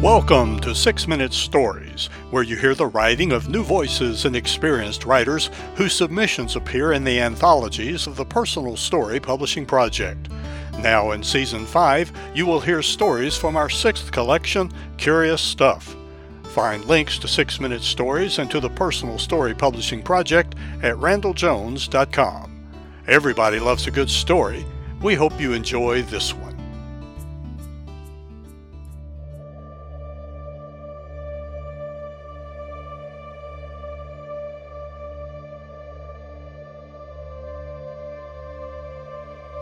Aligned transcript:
Welcome 0.00 0.60
to 0.60 0.74
Six 0.74 1.06
Minute 1.06 1.34
Stories, 1.34 2.08
where 2.30 2.42
you 2.42 2.56
hear 2.56 2.74
the 2.74 2.86
writing 2.86 3.32
of 3.32 3.50
new 3.50 3.62
voices 3.62 4.24
and 4.24 4.34
experienced 4.34 5.04
writers 5.04 5.50
whose 5.74 5.92
submissions 5.94 6.56
appear 6.56 6.94
in 6.94 7.04
the 7.04 7.20
anthologies 7.20 8.06
of 8.06 8.16
the 8.16 8.24
Personal 8.24 8.78
Story 8.78 9.20
Publishing 9.20 9.66
Project. 9.66 10.30
Now 10.78 11.10
in 11.10 11.22
Season 11.22 11.66
5, 11.66 12.12
you 12.34 12.46
will 12.46 12.60
hear 12.60 12.80
stories 12.80 13.36
from 13.36 13.58
our 13.58 13.68
sixth 13.68 14.10
collection, 14.10 14.72
Curious 14.96 15.42
Stuff. 15.42 15.94
Find 16.44 16.82
links 16.86 17.18
to 17.18 17.28
Six 17.28 17.60
Minute 17.60 17.82
Stories 17.82 18.38
and 18.38 18.50
to 18.52 18.58
the 18.58 18.70
Personal 18.70 19.18
Story 19.18 19.52
Publishing 19.52 20.02
Project 20.02 20.54
at 20.82 20.94
randelljones.com. 20.96 22.70
Everybody 23.06 23.58
loves 23.58 23.86
a 23.86 23.90
good 23.90 24.08
story. 24.08 24.64
We 25.02 25.14
hope 25.14 25.38
you 25.38 25.52
enjoy 25.52 26.04
this 26.04 26.32
one. 26.32 26.49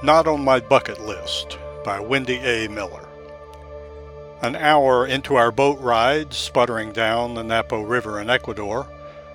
Not 0.00 0.28
on 0.28 0.44
My 0.44 0.60
Bucket 0.60 1.00
List 1.00 1.58
by 1.84 1.98
Wendy 1.98 2.36
A. 2.36 2.68
Miller. 2.68 3.08
An 4.42 4.54
hour 4.54 5.04
into 5.04 5.34
our 5.34 5.50
boat 5.50 5.80
ride, 5.80 6.32
sputtering 6.32 6.92
down 6.92 7.34
the 7.34 7.42
Napo 7.42 7.82
River 7.82 8.20
in 8.20 8.30
Ecuador, 8.30 8.86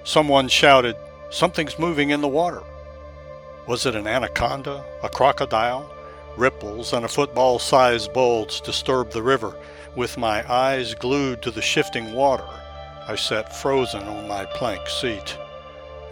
someone 0.06 0.48
shouted, 0.48 0.96
Something's 1.30 1.78
moving 1.78 2.12
in 2.12 2.22
the 2.22 2.30
water. 2.30 2.64
Was 3.68 3.86
it 3.86 3.94
an 3.94 4.08
anaconda, 4.08 4.86
a 5.04 5.10
crocodile? 5.10 5.92
Ripples 6.38 6.94
and 6.94 7.04
a 7.04 7.10
football 7.10 7.60
sized 7.60 8.14
bulge 8.14 8.62
disturbed 8.62 9.12
the 9.12 9.22
river. 9.22 9.58
With 9.98 10.18
my 10.18 10.50
eyes 10.50 10.96
glued 10.96 11.42
to 11.42 11.52
the 11.52 11.62
shifting 11.62 12.14
water, 12.14 12.48
I 13.06 13.18
sat 13.18 13.54
frozen 13.54 14.04
on 14.04 14.30
my 14.30 14.46
plank 14.46 14.88
seat. 14.88 15.38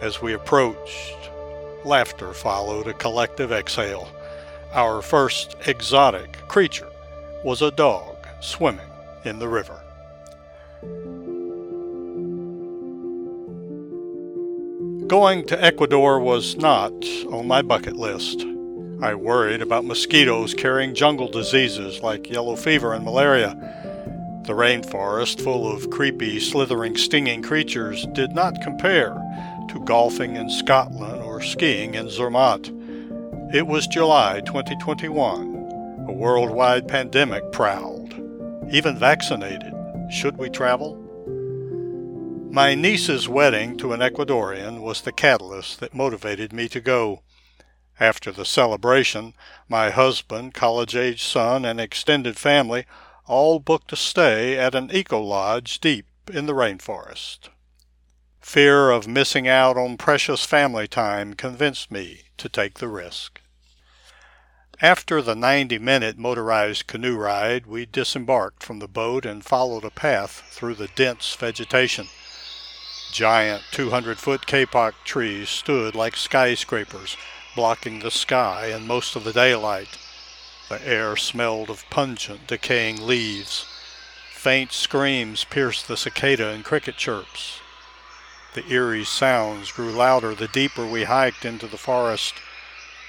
As 0.02 0.20
we 0.20 0.34
approached, 0.34 1.30
laughter 1.86 2.34
followed 2.34 2.86
a 2.86 2.92
collective 2.92 3.50
exhale. 3.50 4.10
Our 4.74 5.02
first 5.02 5.54
exotic 5.66 6.38
creature 6.48 6.88
was 7.44 7.60
a 7.60 7.70
dog 7.70 8.16
swimming 8.40 8.88
in 9.22 9.38
the 9.38 9.46
river. 9.46 9.78
Going 15.06 15.46
to 15.48 15.62
Ecuador 15.62 16.20
was 16.20 16.56
not 16.56 16.94
on 17.30 17.46
my 17.46 17.60
bucket 17.60 17.96
list. 17.96 18.46
I 19.02 19.14
worried 19.14 19.60
about 19.60 19.84
mosquitoes 19.84 20.54
carrying 20.54 20.94
jungle 20.94 21.28
diseases 21.28 22.00
like 22.00 22.30
yellow 22.30 22.56
fever 22.56 22.94
and 22.94 23.04
malaria. 23.04 23.50
The 24.46 24.54
rainforest, 24.54 25.42
full 25.42 25.70
of 25.70 25.90
creepy, 25.90 26.40
slithering, 26.40 26.96
stinging 26.96 27.42
creatures, 27.42 28.06
did 28.14 28.32
not 28.32 28.62
compare 28.62 29.12
to 29.68 29.84
golfing 29.84 30.36
in 30.36 30.48
Scotland 30.48 31.22
or 31.22 31.42
skiing 31.42 31.94
in 31.94 32.08
Zermatt. 32.08 32.70
It 33.52 33.66
was 33.66 33.86
July 33.86 34.40
2021. 34.46 36.06
A 36.08 36.12
worldwide 36.12 36.88
pandemic 36.88 37.52
prowled. 37.52 38.14
Even 38.72 38.98
vaccinated. 38.98 39.74
Should 40.10 40.38
we 40.38 40.48
travel? 40.48 40.96
My 42.50 42.74
niece's 42.74 43.28
wedding 43.28 43.76
to 43.76 43.92
an 43.92 44.00
Ecuadorian 44.00 44.80
was 44.80 45.02
the 45.02 45.12
catalyst 45.12 45.80
that 45.80 45.92
motivated 45.92 46.54
me 46.54 46.66
to 46.70 46.80
go. 46.80 47.24
After 48.00 48.32
the 48.32 48.46
celebration, 48.46 49.34
my 49.68 49.90
husband, 49.90 50.54
college 50.54 50.96
age 50.96 51.22
son, 51.22 51.66
and 51.66 51.78
extended 51.78 52.38
family 52.38 52.86
all 53.26 53.58
booked 53.58 53.92
a 53.92 53.96
stay 53.96 54.56
at 54.56 54.74
an 54.74 54.90
eco 54.90 55.20
lodge 55.20 55.78
deep 55.78 56.06
in 56.32 56.46
the 56.46 56.54
rainforest. 56.54 57.50
Fear 58.40 58.90
of 58.90 59.06
missing 59.06 59.46
out 59.46 59.76
on 59.76 59.96
precious 59.96 60.44
family 60.44 60.88
time 60.88 61.34
convinced 61.34 61.92
me 61.92 62.22
to 62.38 62.48
take 62.48 62.78
the 62.78 62.88
risk. 62.88 63.40
After 64.82 65.22
the 65.22 65.36
90 65.36 65.78
minute 65.78 66.18
motorized 66.18 66.88
canoe 66.88 67.16
ride, 67.16 67.68
we 67.68 67.86
disembarked 67.86 68.64
from 68.64 68.80
the 68.80 68.88
boat 68.88 69.24
and 69.24 69.44
followed 69.44 69.84
a 69.84 69.90
path 69.90 70.42
through 70.50 70.74
the 70.74 70.88
dense 70.88 71.36
vegetation. 71.36 72.08
Giant 73.12 73.62
200 73.70 74.18
foot 74.18 74.44
kapok 74.44 74.94
trees 75.04 75.48
stood 75.50 75.94
like 75.94 76.16
skyscrapers, 76.16 77.16
blocking 77.54 78.00
the 78.00 78.10
sky 78.10 78.72
and 78.74 78.88
most 78.88 79.14
of 79.14 79.22
the 79.22 79.32
daylight. 79.32 79.98
The 80.68 80.84
air 80.84 81.14
smelled 81.14 81.70
of 81.70 81.88
pungent, 81.88 82.48
decaying 82.48 83.06
leaves. 83.06 83.64
Faint 84.32 84.72
screams 84.72 85.44
pierced 85.44 85.86
the 85.86 85.96
cicada 85.96 86.48
and 86.48 86.64
cricket 86.64 86.96
chirps. 86.96 87.60
The 88.54 88.66
eerie 88.66 89.04
sounds 89.04 89.70
grew 89.70 89.92
louder 89.92 90.34
the 90.34 90.48
deeper 90.48 90.84
we 90.84 91.04
hiked 91.04 91.44
into 91.44 91.68
the 91.68 91.78
forest. 91.78 92.34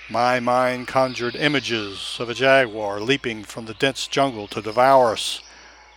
My 0.10 0.42
mind 0.42 0.88
conjured 0.90 1.36
images 1.36 2.18
of 2.20 2.30
a 2.30 2.34
jaguar 2.34 3.00
leaping 3.00 3.46
from 3.46 3.66
the 3.66 3.74
dense 3.74 4.06
jungle 4.06 4.48
to 4.48 4.62
devour 4.62 5.14
us, 5.14 5.40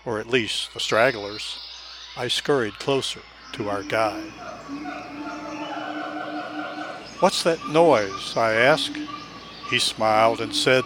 or 0.04 0.20
at 0.20 0.28
least 0.28 0.72
the 0.72 0.80
stragglers. 0.80 1.58
I 2.16 2.28
scurried 2.28 2.78
closer 2.78 3.20
to 3.54 3.68
our 3.68 3.82
guide. 3.82 4.30
What's 7.18 7.42
that 7.42 7.66
noise? 7.68 8.36
I 8.36 8.52
asked. 8.52 8.96
He 9.70 9.80
smiled 9.80 10.40
and 10.40 10.54
said, 10.54 10.84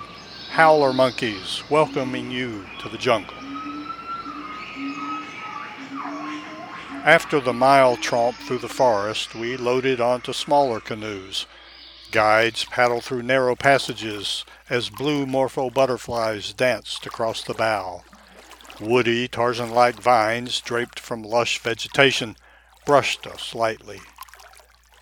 Howler 0.52 0.94
monkeys 0.94 1.62
welcoming 1.68 2.30
you 2.30 2.64
to 2.80 2.88
the 2.88 2.98
jungle. 2.98 3.36
After 7.04 7.38
the 7.40 7.52
mile 7.52 7.96
tramp 7.96 8.36
through 8.36 8.58
the 8.58 8.68
forest, 8.68 9.34
we 9.34 9.56
loaded 9.58 10.00
onto 10.00 10.32
smaller 10.32 10.80
canoes. 10.80 11.46
Guides 12.10 12.64
paddle 12.64 13.00
through 13.00 13.22
narrow 13.22 13.54
passages 13.54 14.44
as 14.68 14.90
blue 14.90 15.26
morpho 15.26 15.70
butterflies 15.70 16.52
danced 16.52 17.06
across 17.06 17.42
the 17.42 17.54
bow. 17.54 18.02
Woody, 18.80 19.28
Tarzan-like 19.28 20.00
vines 20.00 20.60
draped 20.60 20.98
from 20.98 21.22
lush 21.22 21.58
vegetation 21.58 22.36
brushed 22.86 23.26
us 23.26 23.54
lightly. 23.54 24.00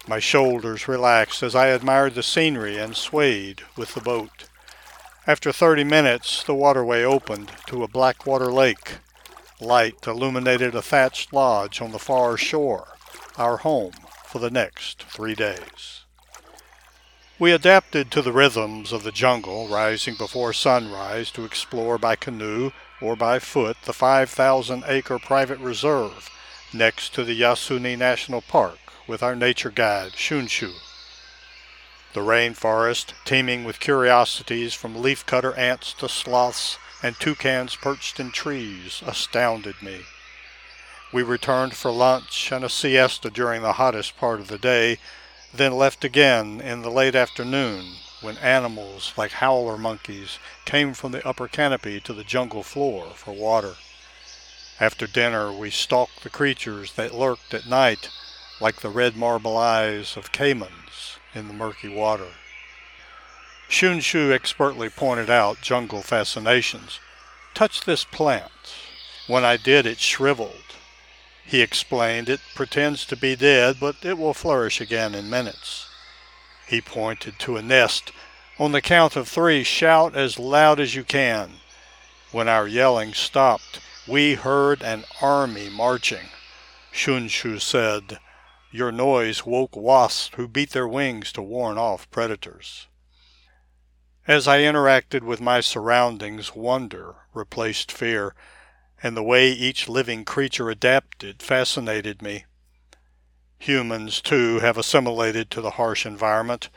My 0.06 0.18
shoulders 0.18 0.88
relaxed 0.88 1.42
as 1.42 1.54
I 1.54 1.68
admired 1.68 2.14
the 2.14 2.22
scenery 2.22 2.76
and 2.76 2.96
swayed 2.96 3.62
with 3.76 3.94
the 3.94 4.00
boat. 4.00 4.48
After 5.26 5.52
thirty 5.52 5.84
minutes, 5.84 6.42
the 6.42 6.54
waterway 6.54 7.04
opened 7.04 7.52
to 7.66 7.82
a 7.82 7.88
blackwater 7.88 8.50
lake. 8.50 8.98
Light 9.60 10.06
illuminated 10.06 10.74
a 10.74 10.82
thatched 10.82 11.32
lodge 11.32 11.80
on 11.80 11.92
the 11.92 11.98
far 11.98 12.36
shore, 12.36 12.88
our 13.36 13.58
home 13.58 13.92
for 14.24 14.38
the 14.38 14.50
next 14.50 15.02
three 15.04 15.34
days. 15.34 16.04
We 17.40 17.52
adapted 17.52 18.10
to 18.10 18.22
the 18.22 18.32
rhythms 18.32 18.92
of 18.92 19.04
the 19.04 19.12
jungle, 19.12 19.68
rising 19.68 20.16
before 20.16 20.52
sunrise 20.52 21.30
to 21.30 21.44
explore 21.44 21.96
by 21.96 22.16
canoe 22.16 22.72
or 23.00 23.14
by 23.14 23.38
foot 23.38 23.76
the 23.84 23.92
5,000 23.92 24.82
acre 24.88 25.20
private 25.20 25.60
reserve 25.60 26.30
next 26.72 27.14
to 27.14 27.22
the 27.22 27.40
Yasuni 27.40 27.96
National 27.96 28.40
Park 28.40 28.80
with 29.06 29.22
our 29.22 29.36
nature 29.36 29.70
guide, 29.70 30.14
Shunshu. 30.14 30.72
The 32.12 32.22
rainforest, 32.22 33.12
teeming 33.24 33.62
with 33.62 33.78
curiosities 33.78 34.74
from 34.74 34.96
leafcutter 34.96 35.56
ants 35.56 35.92
to 35.94 36.08
sloths 36.08 36.76
and 37.04 37.14
toucans 37.20 37.76
perched 37.76 38.18
in 38.18 38.32
trees, 38.32 39.00
astounded 39.06 39.80
me. 39.80 40.00
We 41.12 41.22
returned 41.22 41.74
for 41.74 41.92
lunch 41.92 42.50
and 42.50 42.64
a 42.64 42.68
siesta 42.68 43.30
during 43.30 43.62
the 43.62 43.74
hottest 43.74 44.16
part 44.16 44.40
of 44.40 44.48
the 44.48 44.58
day 44.58 44.98
then 45.52 45.72
left 45.72 46.04
again 46.04 46.60
in 46.60 46.82
the 46.82 46.90
late 46.90 47.14
afternoon 47.14 47.94
when 48.20 48.36
animals 48.38 49.12
like 49.16 49.32
howler 49.32 49.78
monkeys 49.78 50.38
came 50.64 50.92
from 50.92 51.12
the 51.12 51.26
upper 51.26 51.48
canopy 51.48 52.00
to 52.00 52.12
the 52.12 52.24
jungle 52.24 52.62
floor 52.62 53.06
for 53.14 53.32
water. 53.32 53.74
After 54.80 55.06
dinner 55.06 55.52
we 55.52 55.70
stalked 55.70 56.22
the 56.22 56.30
creatures 56.30 56.92
that 56.94 57.14
lurked 57.14 57.54
at 57.54 57.66
night 57.66 58.10
like 58.60 58.80
the 58.80 58.90
red 58.90 59.16
marble 59.16 59.56
eyes 59.56 60.16
of 60.16 60.32
caimans 60.32 61.18
in 61.34 61.48
the 61.48 61.54
murky 61.54 61.88
water. 61.88 62.32
Shunshu 63.68 64.32
expertly 64.32 64.88
pointed 64.88 65.30
out 65.30 65.60
jungle 65.60 66.02
fascinations. 66.02 67.00
Touch 67.54 67.84
this 67.84 68.04
plant. 68.04 68.50
When 69.26 69.44
I 69.44 69.56
did, 69.56 69.86
it 69.86 69.98
shriveled 69.98 70.68
he 71.48 71.62
explained 71.62 72.28
it 72.28 72.40
pretends 72.54 73.06
to 73.06 73.16
be 73.16 73.34
dead, 73.34 73.78
but 73.80 73.96
it 74.02 74.18
will 74.18 74.34
flourish 74.34 74.82
again 74.82 75.14
in 75.14 75.30
minutes. 75.30 75.88
He 76.66 76.82
pointed 76.82 77.38
to 77.38 77.56
a 77.56 77.62
nest. 77.62 78.12
On 78.58 78.72
the 78.72 78.82
count 78.82 79.16
of 79.16 79.26
three, 79.26 79.64
shout 79.64 80.14
as 80.14 80.38
loud 80.38 80.78
as 80.78 80.94
you 80.94 81.04
can. 81.04 81.52
When 82.32 82.48
our 82.48 82.68
yelling 82.68 83.14
stopped, 83.14 83.80
we 84.06 84.34
heard 84.34 84.82
an 84.82 85.04
army 85.22 85.70
marching. 85.70 86.28
Shunshu 86.92 87.58
said, 87.62 88.18
Your 88.70 88.92
noise 88.92 89.46
woke 89.46 89.74
wasps 89.74 90.34
who 90.34 90.48
beat 90.48 90.72
their 90.72 90.86
wings 90.86 91.32
to 91.32 91.40
warn 91.40 91.78
off 91.78 92.10
predators. 92.10 92.88
As 94.26 94.46
I 94.46 94.58
interacted 94.58 95.22
with 95.22 95.40
my 95.40 95.60
surroundings, 95.60 96.54
wonder 96.54 97.14
replaced 97.32 97.90
fear. 97.90 98.34
And 99.02 99.16
the 99.16 99.22
way 99.22 99.50
each 99.50 99.88
living 99.88 100.24
creature 100.24 100.70
adapted 100.70 101.42
fascinated 101.42 102.22
me. 102.22 102.44
Humans, 103.58 104.20
too, 104.20 104.60
have 104.60 104.78
assimilated 104.78 105.50
to 105.50 105.60
the 105.60 105.72
harsh 105.72 106.06
environment. 106.06 106.68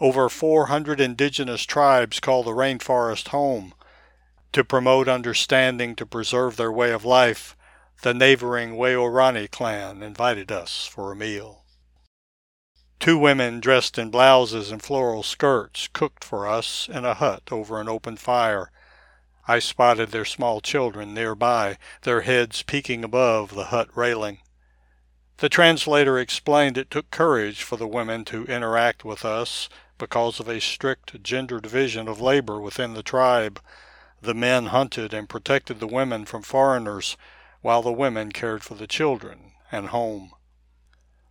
Over 0.00 0.28
400 0.28 1.00
indigenous 1.00 1.64
tribes 1.64 2.20
call 2.20 2.42
the 2.42 2.50
rainforest 2.50 3.28
home. 3.28 3.74
To 4.52 4.64
promote 4.64 5.08
understanding 5.08 5.94
to 5.96 6.06
preserve 6.06 6.56
their 6.56 6.72
way 6.72 6.90
of 6.90 7.04
life, 7.04 7.56
the 8.02 8.14
neighboring 8.14 8.76
Waorani 8.76 9.50
clan 9.50 10.02
invited 10.02 10.52
us 10.52 10.86
for 10.86 11.12
a 11.12 11.16
meal. 11.16 11.64
Two 12.98 13.18
women 13.18 13.60
dressed 13.60 13.98
in 13.98 14.10
blouses 14.10 14.70
and 14.70 14.82
floral 14.82 15.22
skirts 15.22 15.88
cooked 15.92 16.24
for 16.24 16.46
us 16.46 16.88
in 16.88 17.04
a 17.04 17.14
hut 17.14 17.42
over 17.50 17.80
an 17.80 17.88
open 17.88 18.16
fire. 18.16 18.70
I 19.48 19.60
spotted 19.60 20.10
their 20.10 20.24
small 20.24 20.60
children 20.60 21.14
nearby, 21.14 21.78
their 22.02 22.22
heads 22.22 22.62
peeking 22.62 23.04
above 23.04 23.54
the 23.54 23.66
hut 23.66 23.88
railing. 23.94 24.38
The 25.38 25.48
translator 25.48 26.18
explained 26.18 26.76
it 26.76 26.90
took 26.90 27.10
courage 27.10 27.62
for 27.62 27.76
the 27.76 27.86
women 27.86 28.24
to 28.26 28.44
interact 28.46 29.04
with 29.04 29.24
us 29.24 29.68
because 29.98 30.40
of 30.40 30.48
a 30.48 30.60
strict 30.60 31.22
gender 31.22 31.60
division 31.60 32.08
of 32.08 32.20
labor 32.20 32.60
within 32.60 32.94
the 32.94 33.02
tribe. 33.02 33.60
The 34.20 34.34
men 34.34 34.66
hunted 34.66 35.14
and 35.14 35.28
protected 35.28 35.78
the 35.78 35.86
women 35.86 36.24
from 36.24 36.42
foreigners, 36.42 37.16
while 37.60 37.82
the 37.82 37.92
women 37.92 38.32
cared 38.32 38.64
for 38.64 38.74
the 38.74 38.86
children 38.86 39.52
and 39.70 39.88
home. 39.88 40.32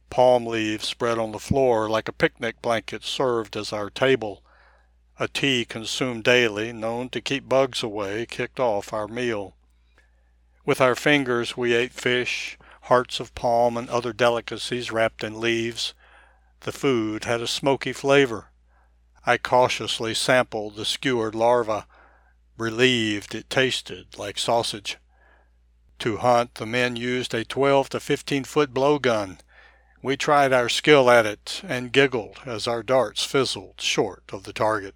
Palm 0.09 0.45
leaves 0.45 0.87
spread 0.87 1.17
on 1.17 1.31
the 1.33 1.39
floor 1.39 1.89
like 1.89 2.07
a 2.07 2.13
picnic 2.13 2.61
blanket 2.61 3.03
served 3.03 3.57
as 3.57 3.73
our 3.73 3.89
table. 3.89 4.44
A 5.17 5.29
tea 5.29 5.63
consumed 5.63 6.25
daily, 6.25 6.73
known 6.73 7.07
to 7.11 7.21
keep 7.21 7.47
bugs 7.47 7.81
away, 7.81 8.25
kicked 8.25 8.59
off 8.59 8.91
our 8.91 9.07
meal. 9.07 9.55
With 10.65 10.81
our 10.81 10.93
fingers 10.93 11.55
we 11.55 11.73
ate 11.73 11.93
fish, 11.93 12.57
hearts 12.81 13.21
of 13.21 13.33
palm 13.33 13.77
and 13.77 13.89
other 13.89 14.11
delicacies 14.11 14.91
wrapped 14.91 15.23
in 15.23 15.39
leaves. 15.39 15.93
The 16.59 16.73
food 16.73 17.23
had 17.23 17.39
a 17.39 17.47
smoky 17.47 17.93
flavor. 17.93 18.47
I 19.25 19.37
cautiously 19.37 20.13
sampled 20.13 20.75
the 20.75 20.83
skewered 20.83 21.33
larva, 21.33 21.87
relieved 22.57 23.33
it 23.33 23.49
tasted 23.49 24.17
like 24.17 24.37
sausage. 24.37 24.97
To 25.99 26.17
hunt, 26.17 26.55
the 26.55 26.65
men 26.65 26.97
used 26.97 27.33
a 27.33 27.45
12 27.45 27.87
to 27.91 27.99
15 28.01 28.43
foot 28.43 28.73
blowgun. 28.73 29.39
We 30.01 30.17
tried 30.17 30.51
our 30.51 30.67
skill 30.67 31.09
at 31.09 31.25
it 31.25 31.61
and 31.65 31.93
giggled 31.93 32.39
as 32.45 32.67
our 32.67 32.83
darts 32.83 33.23
fizzled 33.23 33.79
short 33.79 34.23
of 34.33 34.43
the 34.43 34.51
target. 34.51 34.93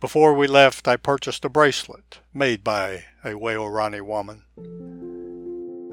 Before 0.00 0.32
we 0.32 0.46
left, 0.46 0.88
I 0.88 0.96
purchased 0.96 1.44
a 1.44 1.50
bracelet 1.50 2.20
made 2.32 2.64
by 2.64 3.04
a 3.22 3.34
Waorani 3.34 4.00
woman. 4.00 4.44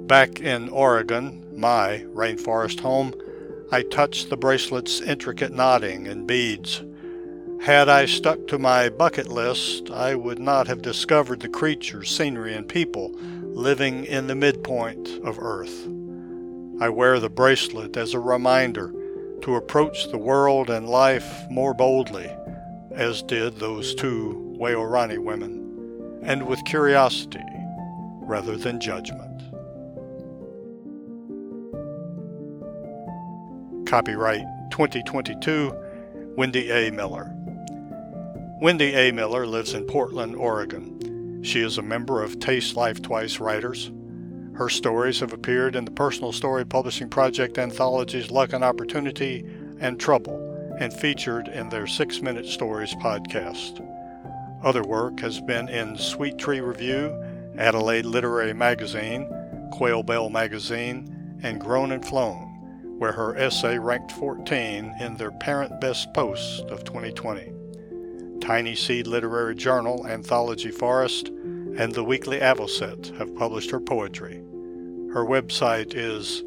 Back 0.07 0.39
in 0.39 0.69
Oregon, 0.69 1.59
my 1.59 2.05
rainforest 2.13 2.79
home, 2.79 3.13
I 3.69 3.81
touched 3.81 4.29
the 4.29 4.37
bracelet's 4.37 5.01
intricate 5.01 5.51
knotting 5.51 6.07
and 6.07 6.25
beads. 6.25 6.83
Had 7.61 7.89
I 7.89 8.05
stuck 8.05 8.47
to 8.47 8.57
my 8.57 8.87
bucket 8.87 9.27
list, 9.27 9.91
I 9.91 10.15
would 10.15 10.39
not 10.39 10.67
have 10.67 10.81
discovered 10.81 11.41
the 11.41 11.49
creatures, 11.49 12.09
scenery, 12.09 12.55
and 12.55 12.65
people 12.65 13.11
living 13.43 14.05
in 14.05 14.27
the 14.27 14.35
midpoint 14.35 15.09
of 15.25 15.37
Earth. 15.37 15.85
I 16.79 16.87
wear 16.87 17.19
the 17.19 17.29
bracelet 17.29 17.97
as 17.97 18.13
a 18.13 18.21
reminder 18.21 18.93
to 19.41 19.55
approach 19.55 20.09
the 20.11 20.17
world 20.17 20.69
and 20.69 20.87
life 20.87 21.27
more 21.49 21.73
boldly, 21.73 22.31
as 22.97 23.21
did 23.21 23.57
those 23.57 23.93
two 23.93 24.55
Waorani 24.59 25.19
women, 25.19 26.19
and 26.23 26.47
with 26.47 26.65
curiosity 26.65 27.45
rather 28.21 28.57
than 28.57 28.79
judgment. 28.79 29.23
Copyright 33.87 34.45
2022, 34.71 35.73
Wendy 36.35 36.71
A. 36.71 36.91
Miller. 36.91 37.31
Wendy 38.59 38.95
A. 38.95 39.11
Miller 39.11 39.45
lives 39.45 39.75
in 39.75 39.85
Portland, 39.85 40.35
Oregon. 40.35 41.43
She 41.43 41.61
is 41.61 41.77
a 41.77 41.83
member 41.83 42.23
of 42.23 42.39
Taste 42.39 42.75
Life 42.75 43.03
Twice 43.03 43.39
Writers. 43.39 43.91
Her 44.55 44.69
stories 44.69 45.19
have 45.19 45.33
appeared 45.33 45.75
in 45.75 45.85
the 45.85 45.91
Personal 45.91 46.31
Story 46.31 46.65
Publishing 46.65 47.09
Project 47.09 47.59
anthologies 47.59 48.31
Luck 48.31 48.53
and 48.53 48.63
Opportunity 48.63 49.45
and 49.79 49.99
Trouble 49.99 50.46
and 50.79 50.93
featured 50.93 51.47
in 51.47 51.69
their 51.69 51.87
Six 51.87 52.21
Minute 52.21 52.45
Stories 52.45 52.93
podcast. 52.95 53.83
Other 54.63 54.83
work 54.83 55.19
has 55.19 55.39
been 55.39 55.69
in 55.69 55.97
Sweet 55.97 56.37
Tree 56.37 56.61
Review, 56.61 57.13
Adelaide 57.57 58.05
Literary 58.05 58.53
Magazine, 58.53 59.29
Quail 59.71 60.03
Bell 60.03 60.29
Magazine, 60.29 61.39
and 61.43 61.59
Grown 61.59 61.91
and 61.91 62.05
Flown 62.05 62.47
where 62.97 63.11
her 63.11 63.35
essay 63.37 63.77
ranked 63.77 64.11
14 64.13 64.95
in 64.99 65.17
their 65.17 65.31
Parent 65.31 65.79
Best 65.79 66.11
Post 66.13 66.65
of 66.65 66.83
2020. 66.83 67.53
Tiny 68.41 68.75
Seed 68.75 69.07
Literary 69.07 69.55
Journal, 69.55 70.07
Anthology 70.07 70.71
Forest, 70.71 71.27
and 71.27 71.93
the 71.93 72.03
Weekly 72.03 72.39
Avocet 72.39 73.15
have 73.17 73.35
published 73.35 73.69
her 73.71 73.79
poetry. 73.79 74.37
Her 75.13 75.23
website 75.25 75.93
is 75.93 76.43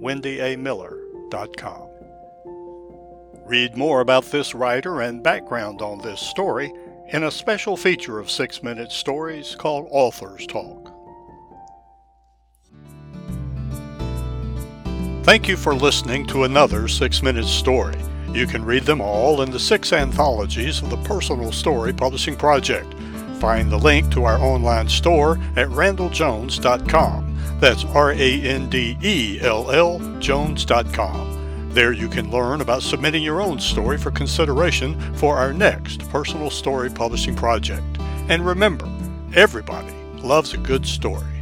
wendyamiller.com. 0.00 1.83
Read 3.46 3.76
more 3.76 4.00
about 4.00 4.24
this 4.26 4.54
writer 4.54 5.02
and 5.02 5.22
background 5.22 5.82
on 5.82 5.98
this 5.98 6.20
story 6.20 6.72
in 7.08 7.24
a 7.24 7.30
special 7.30 7.76
feature 7.76 8.18
of 8.18 8.30
Six 8.30 8.62
Minute 8.62 8.90
Stories 8.90 9.54
called 9.54 9.86
Authors 9.90 10.46
Talk. 10.46 10.90
Thank 15.24 15.46
you 15.46 15.56
for 15.56 15.74
listening 15.74 16.26
to 16.28 16.44
another 16.44 16.88
Six 16.88 17.22
Minute 17.22 17.44
Story. 17.46 17.96
You 18.32 18.46
can 18.46 18.64
read 18.64 18.84
them 18.84 19.00
all 19.00 19.42
in 19.42 19.50
the 19.50 19.60
six 19.60 19.92
anthologies 19.92 20.82
of 20.82 20.90
the 20.90 20.96
Personal 20.98 21.52
Story 21.52 21.92
Publishing 21.92 22.36
Project. 22.36 22.92
Find 23.40 23.70
the 23.70 23.78
link 23.78 24.10
to 24.12 24.24
our 24.24 24.38
online 24.38 24.88
store 24.88 25.38
at 25.56 25.68
randelljones.com. 25.68 27.58
That's 27.60 27.84
R 27.84 28.12
A 28.12 28.40
N 28.42 28.70
D 28.70 28.96
E 29.02 29.38
L 29.42 29.70
L 29.70 29.98
Jones.com. 30.18 31.43
There 31.74 31.92
you 31.92 32.08
can 32.08 32.30
learn 32.30 32.60
about 32.60 32.84
submitting 32.84 33.24
your 33.24 33.40
own 33.40 33.58
story 33.58 33.98
for 33.98 34.12
consideration 34.12 34.94
for 35.16 35.36
our 35.36 35.52
next 35.52 36.08
Personal 36.08 36.48
Story 36.48 36.88
Publishing 36.88 37.34
Project. 37.34 37.98
And 38.28 38.46
remember, 38.46 38.88
everybody 39.34 39.92
loves 40.22 40.54
a 40.54 40.58
good 40.58 40.86
story. 40.86 41.33